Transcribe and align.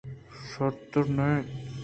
شرتر 0.49 1.05
نہ 1.15 1.25
اِنت 1.35 1.47